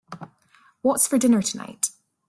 [0.81, 1.91] What's for dinner tonight?